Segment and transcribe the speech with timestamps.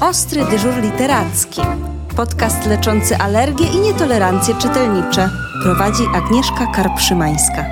[0.00, 1.60] Ostry dyżur literacki.
[2.16, 5.28] Podcast leczący alergie i nietolerancje czytelnicze.
[5.62, 7.64] Prowadzi Agnieszka Karpszymańska.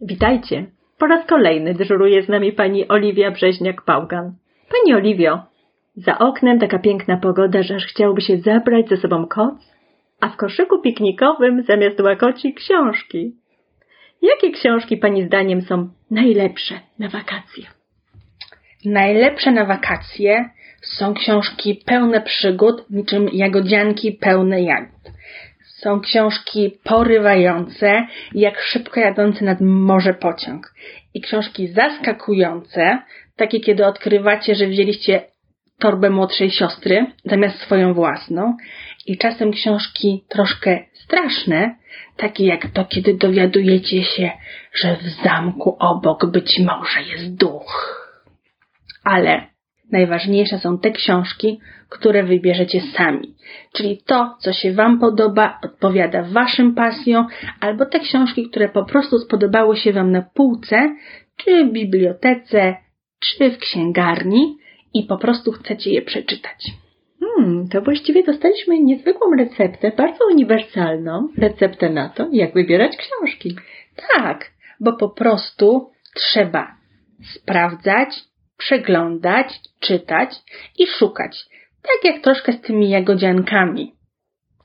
[0.00, 0.66] Witajcie.
[0.98, 4.30] Po raz kolejny dyżuruje z nami pani Oliwia Brzeźniak-Pałgan.
[4.72, 5.38] Pani Oliwio,
[5.96, 9.72] za oknem taka piękna pogoda, że aż chciałoby się zabrać ze sobą koc,
[10.20, 13.36] a w koszyku piknikowym zamiast łakoci książki.
[14.22, 17.81] Jakie książki Pani zdaniem są najlepsze na wakacje?
[18.84, 20.50] Najlepsze na wakacje
[20.82, 25.12] są książki pełne przygód, niczym jagodzianki pełne jagód.
[25.64, 30.74] Są książki porywające, jak szybko jadący nad morze pociąg.
[31.14, 32.98] I książki zaskakujące,
[33.36, 35.22] takie kiedy odkrywacie, że wzięliście
[35.78, 38.56] torbę młodszej siostry zamiast swoją własną.
[39.06, 41.74] I czasem książki troszkę straszne,
[42.16, 44.30] takie jak to, kiedy dowiadujecie się,
[44.74, 48.01] że w zamku obok być może jest duch.
[49.04, 49.46] Ale
[49.92, 53.34] najważniejsze są te książki, które wybierzecie sami.
[53.72, 57.26] Czyli to, co się Wam podoba, odpowiada Waszym pasjom,
[57.60, 60.96] albo te książki, które po prostu spodobały się Wam na półce,
[61.36, 62.76] czy w bibliotece,
[63.20, 64.56] czy w księgarni
[64.94, 66.66] i po prostu chcecie je przeczytać.
[67.20, 73.56] Hmm, to właściwie dostaliśmy niezwykłą receptę, bardzo uniwersalną receptę na to, jak wybierać książki.
[74.16, 76.74] Tak, bo po prostu trzeba
[77.34, 78.08] sprawdzać,
[78.64, 79.46] przeglądać,
[79.80, 80.30] czytać
[80.78, 81.44] i szukać.
[81.82, 83.92] Tak jak troszkę z tymi jagodziankami.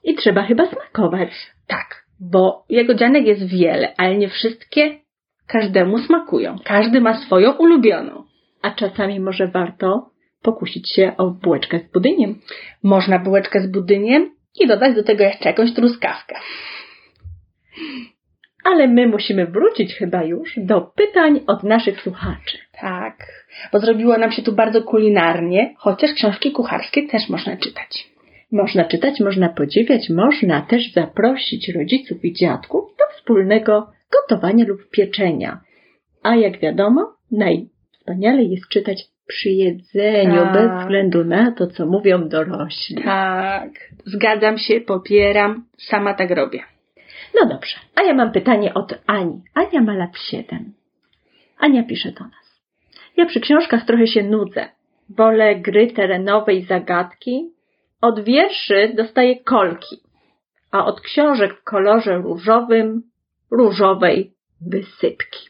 [0.04, 1.30] I trzeba chyba smakować.
[1.68, 5.00] Tak, bo jagodzianek jest wiele, ale nie wszystkie
[5.48, 6.56] każdemu smakują.
[6.64, 8.24] Każdy ma swoją ulubioną.
[8.62, 10.10] A czasami może warto
[10.42, 12.42] pokusić się o bułeczkę z budyniem.
[12.84, 16.36] Można bułeczkę z budyniem i dodać do tego jeszcze jakąś truskawkę.
[18.72, 22.58] Ale my musimy wrócić chyba już do pytań od naszych słuchaczy.
[22.82, 23.16] Tak,
[23.72, 28.10] bo zrobiło nam się tu bardzo kulinarnie, chociaż książki kucharskie też można czytać.
[28.52, 35.60] Można czytać, można podziwiać, można też zaprosić rodziców i dziadków do wspólnego gotowania lub pieczenia.
[36.24, 40.54] A jak wiadomo, najwspanialej jest czytać przy jedzeniu, Tak.
[40.54, 43.04] bez względu na to, co mówią dorośli.
[43.04, 43.70] Tak,
[44.06, 46.60] zgadzam się, popieram, sama tak robię.
[47.42, 49.42] No dobrze, a ja mam pytanie od Ani.
[49.54, 50.74] Ania ma lat 7.
[51.60, 52.62] Ania pisze do nas.
[53.18, 54.70] Ja przy książkach trochę się nudzę.
[55.10, 57.52] Wolę gry terenowe i zagadki.
[58.02, 59.96] Od wierszy dostaję kolki,
[60.72, 63.04] a od książek w kolorze różowym,
[63.52, 65.50] różowej wysypki.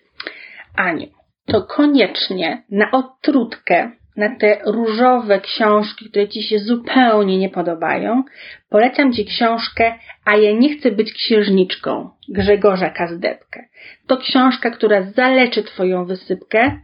[0.75, 1.07] Aniu,
[1.45, 8.23] to koniecznie na odtrutkę, na te różowe książki, które Ci się zupełnie nie podobają,
[8.69, 9.93] polecam Ci książkę
[10.25, 13.63] A ja nie chcę być księżniczką Grzegorza Kazdepkę.
[14.07, 16.79] To książka, która zaleczy Twoją wysypkę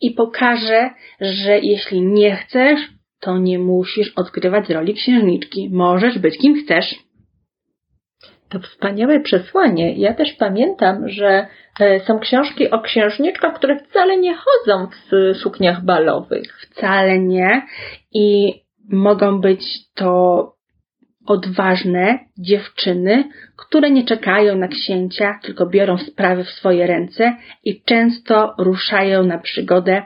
[0.00, 2.80] i pokaże, że jeśli nie chcesz,
[3.20, 5.70] to nie musisz odgrywać roli księżniczki.
[5.72, 7.05] Możesz być kim chcesz.
[8.48, 9.96] To wspaniałe przesłanie.
[9.96, 11.46] Ja też pamiętam, że
[11.80, 16.58] e, są książki o księżniczkach, które wcale nie chodzą w sukniach balowych.
[16.60, 17.62] Wcale nie.
[18.12, 18.54] I
[18.88, 19.62] mogą być
[19.94, 20.52] to
[21.26, 23.24] odważne dziewczyny,
[23.56, 29.38] które nie czekają na księcia, tylko biorą sprawy w swoje ręce i często ruszają na
[29.38, 30.02] przygodę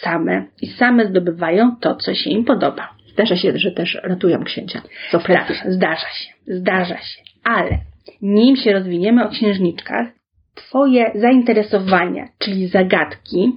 [0.00, 2.94] same i same zdobywają to, co się im podoba.
[3.12, 4.82] Zdarza się, że też ratują księcia.
[5.12, 5.54] Opresji.
[5.54, 7.29] Zdarza, zdarza się, zdarza się.
[7.44, 7.78] Ale
[8.22, 10.20] nim się rozwiniemy o księżniczkach,
[10.54, 13.52] Twoje zainteresowania, czyli zagadki,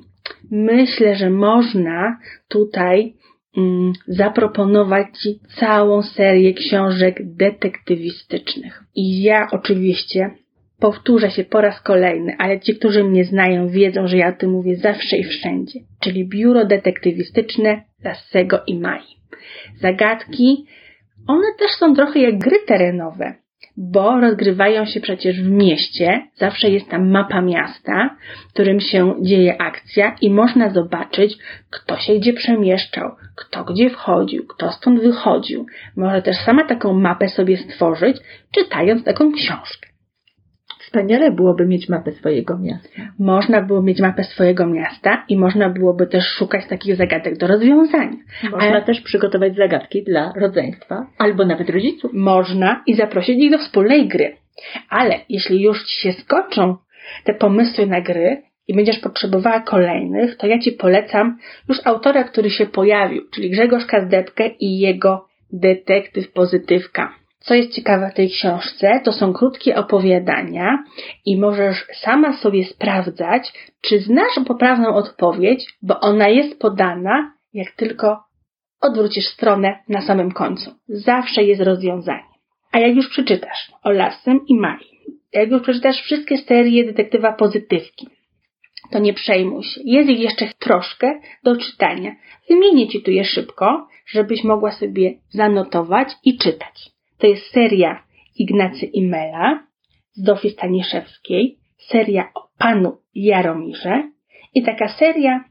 [0.52, 3.14] myślę, że można tutaj
[3.58, 8.84] mm, zaproponować Ci całą serię książek detektywistycznych.
[8.96, 10.32] I ja oczywiście
[10.80, 14.52] powtórzę się po raz kolejny, ale ci, którzy mnie znają, wiedzą, że ja o tym
[14.52, 15.80] mówię zawsze i wszędzie.
[16.00, 19.04] Czyli biuro detektywistyczne Lassego i Mai.
[19.82, 20.66] Zagadki,
[21.28, 23.43] one też są trochę jak gry terenowe,
[23.78, 28.16] bo rozgrywają się przecież w mieście, zawsze jest tam mapa miasta,
[28.50, 31.38] w którym się dzieje akcja i można zobaczyć,
[31.69, 35.66] kto się gdzie przemieszczał, kto gdzie wchodził, kto stąd wychodził.
[35.97, 38.17] Może też sama taką mapę sobie stworzyć,
[38.52, 39.83] czytając taką książkę.
[40.93, 43.01] Wspaniale byłoby mieć mapę swojego miasta.
[43.19, 48.17] Można było mieć mapę swojego miasta i można byłoby też szukać takich zagadek do rozwiązania.
[48.43, 52.11] Można Ale też przygotować zagadki dla rodzeństwa albo nawet rodziców.
[52.13, 54.35] można i zaprosić ich do wspólnej gry.
[54.90, 56.75] Ale jeśli już ci się skoczą
[57.23, 61.37] te pomysły na gry i będziesz potrzebowała kolejnych, to ja ci polecam
[61.69, 67.22] już autora, który się pojawił, czyli Grzegorz Kazdepkę i jego detektyw pozytywka.
[67.45, 70.84] Co jest ciekawe w tej książce, to są krótkie opowiadania
[71.25, 78.23] i możesz sama sobie sprawdzać, czy znasz poprawną odpowiedź, bo ona jest podana, jak tylko
[78.81, 80.72] odwrócisz stronę na samym końcu.
[80.87, 82.34] Zawsze jest rozwiązanie.
[82.72, 84.85] A jak już przeczytasz o Lasem i Mai,
[85.34, 88.07] jak już przeczytasz wszystkie serie detektywa pozytywki,
[88.91, 89.81] to nie przejmuj się.
[89.84, 92.16] Jest ich jeszcze troszkę do czytania.
[92.49, 96.92] Wymienię Ci tu je szybko, żebyś mogła sobie zanotować i czytać.
[97.23, 98.03] To jest seria
[98.35, 99.64] Ignacy Imela
[100.14, 104.11] z Dofy Staniszewskiej, seria o panu Jaromirze
[104.55, 105.43] i taka seria,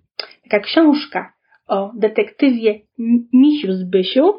[0.43, 1.33] taka książka
[1.69, 2.81] o detektywie
[3.33, 4.33] Misiu Zbysiu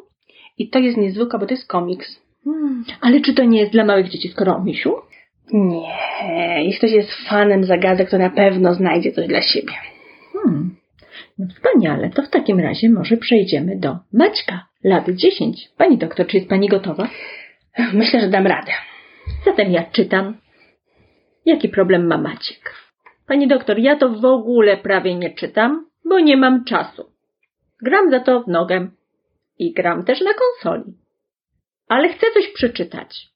[0.58, 2.22] i to jest niezwykłe, bo to jest komiks.
[2.44, 4.96] Hmm, ale czy to nie jest dla małych dzieci, skoro o misiu?
[5.54, 9.74] Nie, jeśli ktoś jest fanem zagadek, to na pewno znajdzie coś dla siebie.
[11.38, 15.70] No wspaniale, to w takim razie może przejdziemy do Maćka, lat 10.
[15.78, 17.10] Pani doktor, czy jest Pani gotowa?
[17.94, 18.72] Myślę, że dam radę.
[19.46, 20.38] Zatem ja czytam.
[21.46, 22.76] Jaki problem ma Maciek?
[23.28, 27.12] Pani doktor, ja to w ogóle prawie nie czytam, bo nie mam czasu.
[27.82, 28.88] Gram za to w nogę
[29.60, 30.94] i gram też na konsoli.
[31.88, 33.28] Ale chcę coś przeczytać.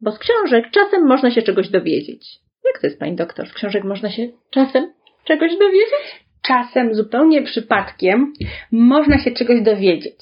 [0.00, 2.40] Bo z książek czasem można się czegoś dowiedzieć.
[2.64, 3.48] Jak to jest, pani doktor?
[3.48, 4.92] Z książek można się czasem
[5.24, 6.29] czegoś dowiedzieć?
[6.42, 8.32] Czasem zupełnie przypadkiem
[8.72, 10.16] można się czegoś dowiedzieć.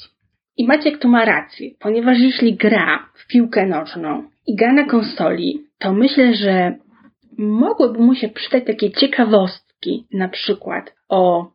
[0.56, 5.60] I Maciek tu ma rację, ponieważ jeśli gra w piłkę nożną i gra na konsoli,
[5.78, 6.74] to myślę, że
[7.38, 11.50] mogłyby mu się przydać takie ciekawostki, na przykład o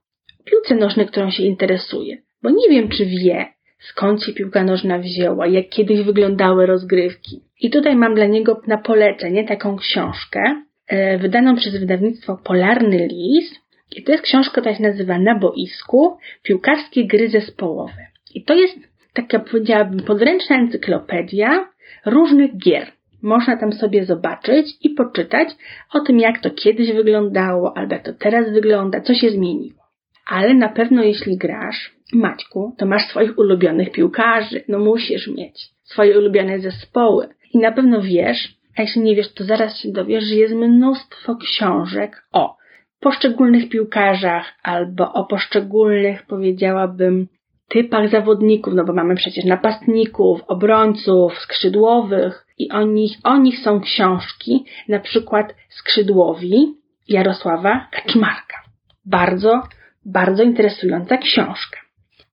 [0.46, 2.18] piłce nożnej, którą się interesuje.
[2.44, 3.46] Bo nie wiem, czy wie,
[3.80, 7.42] skąd się piłka nożna wzięła, jak kiedyś wyglądały rozgrywki.
[7.62, 13.64] I tutaj mam dla niego na polecenie taką książkę, e, wydaną przez wydawnictwo Polarny Lis.
[13.92, 18.08] I to jest książka, która się nazywa Na boisku, piłkarskie gry zespołowe.
[18.36, 18.80] I to jest
[19.14, 21.70] taka, powiedziałabym, podręczna encyklopedia
[22.06, 22.92] różnych gier.
[23.22, 25.50] Można tam sobie zobaczyć i poczytać
[25.94, 29.84] o tym, jak to kiedyś wyglądało, albo jak to teraz wygląda, co się zmieniło.
[30.26, 36.20] Ale na pewno jeśli grasz, Maćku, to masz swoich ulubionych piłkarzy, no musisz mieć swoje
[36.20, 37.28] ulubione zespoły.
[37.54, 41.36] I na pewno wiesz, a jeśli nie wiesz, to zaraz się dowiesz, że jest mnóstwo
[41.36, 42.56] książek o
[43.04, 47.28] poszczególnych piłkarzach albo o poszczególnych, powiedziałabym,
[47.70, 53.82] typach zawodników, no bo mamy przecież napastników, obrońców, skrzydłowych i o nich, o nich są
[53.82, 56.74] książki, na przykład Skrzydłowi
[57.08, 58.58] Jarosława Kaczmarka.
[59.06, 59.62] Bardzo,
[60.06, 61.80] bardzo interesująca książka.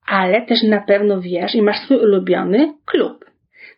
[0.07, 3.25] Ale też na pewno wiesz i masz swój ulubiony klub.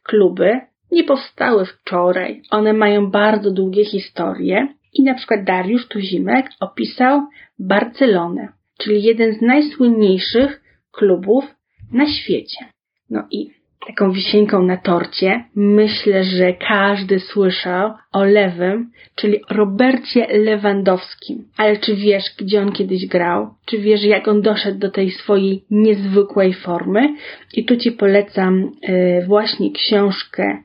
[0.02, 0.60] Kluby
[0.92, 2.42] nie powstały wczoraj.
[2.50, 7.20] One mają bardzo długie historie i na przykład Dariusz Tuzimek opisał
[7.58, 8.48] Barcelonę,
[8.78, 10.62] czyli jeden z najsłynniejszych
[10.92, 11.44] klubów
[11.92, 12.64] na świecie.
[13.10, 13.50] No i
[13.86, 21.44] taką wisienką na torcie myślę, że każdy słyszał o Lewym, czyli Robercie Lewandowskim.
[21.56, 23.54] Ale czy wiesz, gdzie on kiedyś grał?
[23.66, 27.14] Czy wiesz, jak on doszedł do tej swojej niezwykłej formy?
[27.54, 30.62] I tu Ci polecam yy, właśnie książkę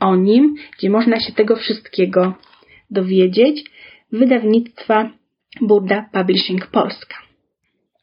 [0.00, 2.34] o nim, gdzie można się tego wszystkiego
[2.94, 3.64] dowiedzieć.
[4.12, 5.10] Wydawnictwa
[5.60, 7.16] Burda Publishing Polska.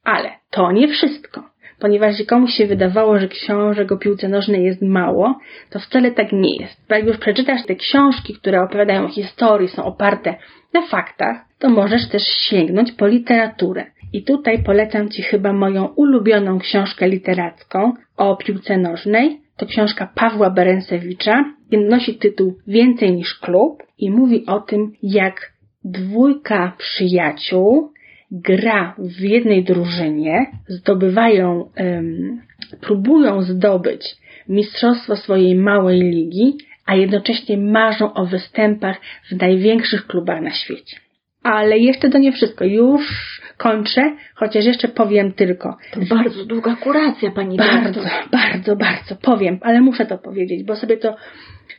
[0.03, 1.51] Ale to nie wszystko
[1.81, 5.39] ponieważ komuś się wydawało, że książek o piłce nożnej jest mało,
[5.69, 6.81] to wcale tak nie jest.
[6.89, 10.35] Jak już przeczytasz te książki, które opowiadają o historii, są oparte
[10.73, 13.85] na faktach, to możesz też sięgnąć po literaturę.
[14.13, 19.41] I tutaj polecam Ci chyba moją ulubioną książkę literacką o piłce nożnej.
[19.57, 21.45] To książka Pawła Berensewicza.
[21.71, 25.53] Nosi tytuł Więcej niż klub i mówi o tym, jak
[25.83, 27.91] dwójka przyjaciół
[28.31, 32.41] gra w jednej drużynie, zdobywają, um,
[32.81, 34.15] próbują zdobyć
[34.49, 38.97] mistrzostwo swojej małej ligi, a jednocześnie marzą o występach
[39.31, 40.97] w największych klubach na świecie.
[41.43, 42.65] Ale jeszcze to nie wszystko.
[42.65, 45.77] Już kończę, chociaż jeszcze powiem tylko.
[45.91, 50.97] To bardzo długa kuracja, pani Bardzo, bardzo, bardzo powiem, ale muszę to powiedzieć, bo sobie
[50.97, 51.15] to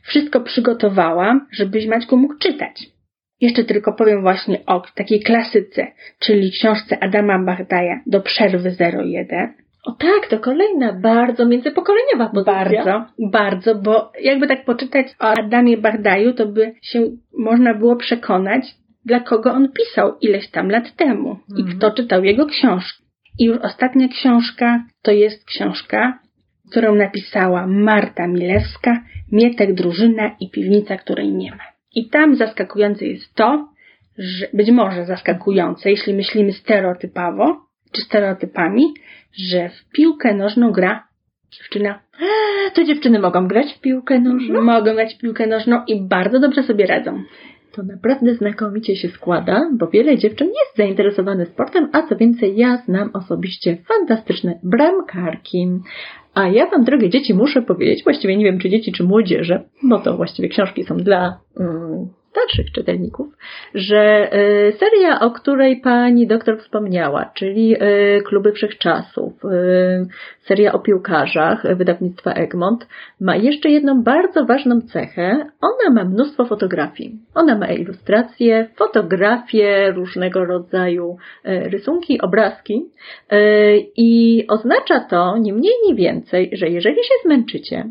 [0.03, 2.87] wszystko przygotowałam, żebyś Maćku mógł czytać.
[3.41, 5.87] Jeszcze tylko powiem właśnie o takiej klasyce,
[6.19, 9.55] czyli książce Adama Bagdaja do przerwy 01.
[9.87, 12.53] O tak, to kolejna bardzo międzypokoleniowa pozycja.
[12.55, 17.03] Bardzo, bardzo, bo jakby tak poczytać o Adamie Bagdaju, to by się
[17.39, 21.79] można było przekonać, dla kogo on pisał ileś tam lat temu i mhm.
[21.79, 23.03] kto czytał jego książki.
[23.39, 26.19] I już ostatnia książka to jest książka,
[26.73, 31.65] którą napisała Marta Milewska, Mietek, Drużyna i Piwnica, której nie ma.
[31.95, 33.69] I tam zaskakujące jest to,
[34.19, 38.83] że być może zaskakujące, jeśli myślimy stereotypowo, czy stereotypami,
[39.51, 41.05] że w piłkę nożną gra
[41.51, 42.01] Dziewczyna.
[42.75, 44.63] To dziewczyny mogą grać w piłkę nożną?
[44.63, 47.23] Mogą grać w piłkę nożną i bardzo dobrze sobie radzą.
[47.73, 52.77] To naprawdę znakomicie się składa, bo wiele dziewczyn jest zainteresowanych sportem, a co więcej, ja
[52.77, 55.69] znam osobiście fantastyczne bramkarki.
[56.35, 59.99] A ja Wam, drogie dzieci, muszę powiedzieć, właściwie nie wiem, czy dzieci, czy młodzieże, bo
[59.99, 63.27] to właściwie książki są dla mm, starszych czytelników,
[63.75, 64.31] że
[64.69, 69.32] y, seria, o której pani doktor wspomniała, czyli y, Kluby Wszechczasów,
[70.41, 72.87] seria o piłkarzach wydawnictwa Egmont,
[73.21, 75.47] ma jeszcze jedną bardzo ważną cechę.
[75.61, 77.19] Ona ma mnóstwo fotografii.
[77.35, 82.85] Ona ma ilustracje, fotografie, różnego rodzaju rysunki, obrazki
[83.97, 87.85] i oznacza to nie mniej, nie więcej, że jeżeli się zmęczycie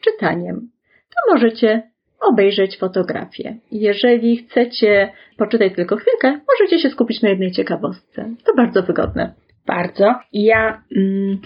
[0.00, 0.68] czytaniem,
[1.10, 1.82] to możecie
[2.20, 3.56] obejrzeć fotografię.
[3.72, 8.30] Jeżeli chcecie poczytać tylko chwilkę, możecie się skupić na jednej ciekawostce.
[8.46, 9.32] To bardzo wygodne.
[9.70, 10.14] Bardzo.
[10.32, 11.38] I ja mm,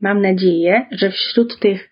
[0.00, 1.90] mam nadzieję, że wśród tych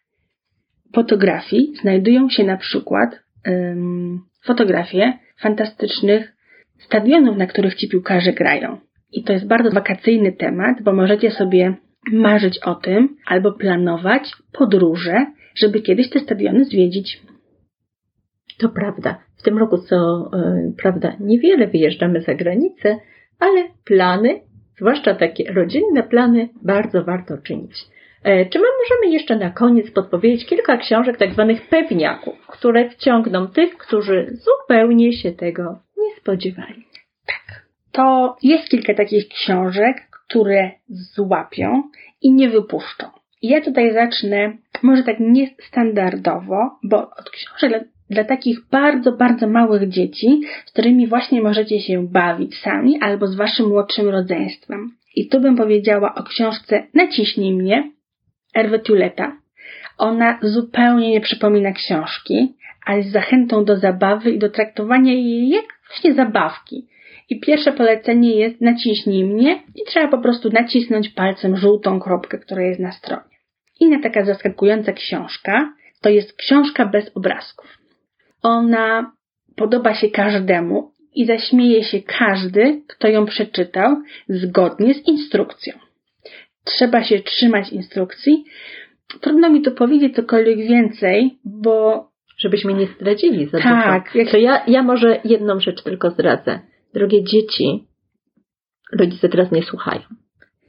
[0.94, 6.32] fotografii znajdują się na przykład ym, fotografie fantastycznych
[6.78, 8.78] stadionów, na których ci piłkarze grają.
[9.12, 11.74] I to jest bardzo wakacyjny temat, bo możecie sobie
[12.12, 15.26] marzyć o tym albo planować podróże,
[15.56, 17.22] żeby kiedyś te stadiony zwiedzić.
[18.58, 19.18] To prawda.
[19.36, 22.96] W tym roku co e, prawda niewiele wyjeżdżamy za granicę,
[23.40, 24.40] ale plany,
[24.76, 27.84] zwłaszcza takie rodzinne plany, bardzo warto czynić.
[28.24, 33.46] E, czy my możemy jeszcze na koniec podpowiedzieć kilka książek tak zwanych pewniaków, które wciągną
[33.46, 36.84] tych, którzy zupełnie się tego nie spodziewali?
[37.26, 37.66] Tak.
[37.92, 41.82] To jest kilka takich książek, które złapią
[42.22, 43.06] i nie wypuszczą.
[43.42, 50.40] Ja tutaj zacznę może tak niestandardowo, bo od książek dla takich bardzo, bardzo małych dzieci,
[50.66, 54.90] z którymi właśnie możecie się bawić sami albo z waszym młodszym rodzeństwem.
[55.16, 57.90] I tu bym powiedziała o książce Naciśnij mnie,
[58.54, 59.36] Erwe Tuleta.
[59.98, 62.54] Ona zupełnie nie przypomina książki,
[62.86, 66.86] ale z zachętą do zabawy i do traktowania jej jak właśnie zabawki.
[67.30, 72.62] I pierwsze polecenie jest naciśnij mnie i trzeba po prostu nacisnąć palcem żółtą kropkę, która
[72.62, 73.34] jest na stronie.
[73.80, 77.83] Inna taka zaskakująca książka to jest książka bez obrazków
[78.44, 79.12] ona
[79.56, 83.96] podoba się każdemu i zaśmieje się każdy, kto ją przeczytał
[84.28, 85.72] zgodnie z instrukcją.
[86.64, 88.44] Trzeba się trzymać instrukcji.
[89.20, 92.04] Trudno mi tu powiedzieć cokolwiek więcej, bo.
[92.38, 94.30] Żebyśmy nie zdradzili za tak, dużo.
[94.30, 96.60] To ja, ja może jedną rzecz tylko zdradzę.
[96.94, 97.84] Drogie dzieci,
[98.92, 100.02] rodzice teraz nie słuchają.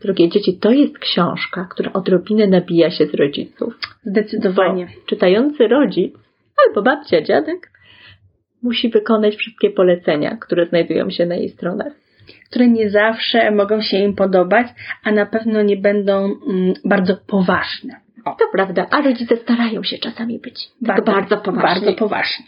[0.01, 3.79] Drogie dzieci, to jest książka, która odrobinę nabija się z rodziców.
[4.03, 4.86] Zdecydowanie.
[4.86, 6.13] Bo czytający rodzic
[6.67, 7.71] albo babcia, dziadek,
[8.63, 11.93] musi wykonać wszystkie polecenia, które znajdują się na jej stronach.
[12.50, 14.67] Które nie zawsze mogą się im podobać,
[15.03, 18.01] a na pewno nie będą mm, bardzo poważne.
[18.25, 18.35] O.
[18.39, 21.85] To prawda, a rodzice starają się czasami być bardzo, bardzo poważnie.
[21.85, 22.45] Bardzo poważnie.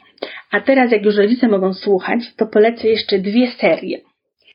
[0.51, 3.99] A teraz, jak już rodzice mogą słuchać, to polecę jeszcze dwie serie.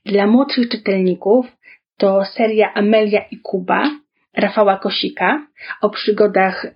[0.06, 1.47] Dla młodszych czytelników
[1.99, 3.90] to seria Amelia i Kuba,
[4.37, 5.47] Rafała Kosika
[5.81, 6.71] o przygodach y,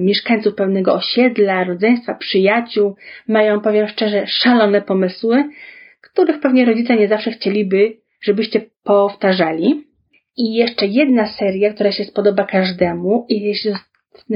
[0.00, 2.96] mieszkańców pewnego osiedla, rodzeństwa, przyjaciół.
[3.28, 5.44] Mają, powiem szczerze, szalone pomysły,
[6.00, 9.84] których pewnie rodzice nie zawsze chcieliby, żebyście powtarzali.
[10.36, 13.78] I jeszcze jedna seria, która się spodoba każdemu i jest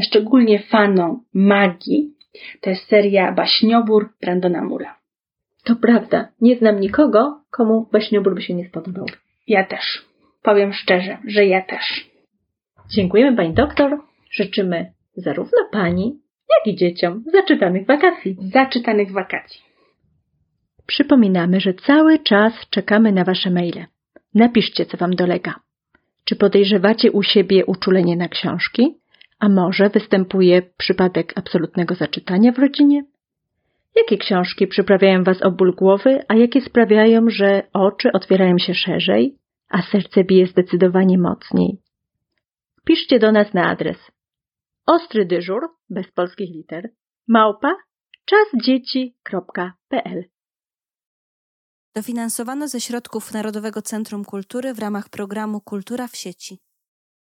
[0.02, 2.10] szczególnie fanom magii,
[2.60, 4.98] to jest seria Baśniobór Brandona Mura.
[5.64, 6.28] To prawda.
[6.40, 9.06] Nie znam nikogo, komu Baśniobór by się nie spodobał.
[9.46, 10.04] Ja też.
[10.42, 12.11] Powiem szczerze, że ja też.
[12.94, 13.98] Dziękujemy Pani doktor.
[14.30, 16.20] Życzymy zarówno Pani,
[16.50, 18.36] jak i dzieciom zaczytanych wakacji.
[18.52, 19.60] Zaczytanych wakacji.
[20.86, 23.86] Przypominamy, że cały czas czekamy na Wasze maile.
[24.34, 25.54] Napiszcie, co Wam dolega.
[26.24, 28.94] Czy podejrzewacie u siebie uczulenie na książki?
[29.38, 33.04] A może występuje przypadek absolutnego zaczytania w rodzinie?
[33.96, 39.34] Jakie książki przyprawiają Was o ból głowy, a jakie sprawiają, że oczy otwierają się szerzej,
[39.68, 41.78] a serce bije zdecydowanie mocniej?
[42.86, 43.98] Piszcie do nas na adres
[44.86, 45.60] ostry dyżur,
[45.90, 46.90] bez polskich liter,
[47.28, 47.76] małpa
[48.24, 50.24] czasdzieci.pl
[51.94, 56.58] Dofinansowano ze środków Narodowego Centrum Kultury w ramach programu Kultura w sieci.